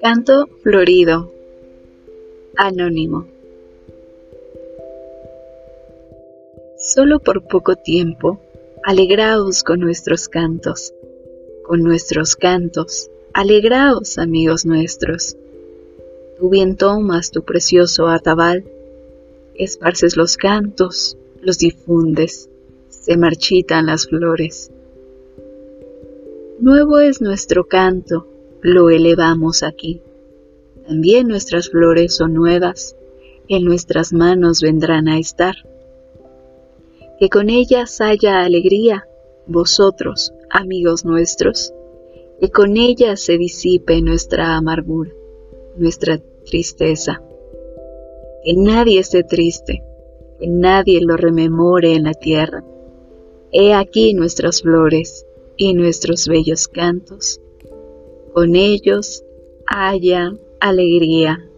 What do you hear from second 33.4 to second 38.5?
en nuestras manos vendrán a estar. Que con ellas haya